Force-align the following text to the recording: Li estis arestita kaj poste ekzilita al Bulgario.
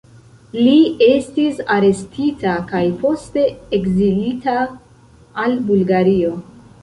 Li 0.67 0.71
estis 1.07 1.59
arestita 1.75 2.53
kaj 2.71 2.81
poste 3.03 3.43
ekzilita 3.79 4.55
al 5.45 5.55
Bulgario. 5.71 6.33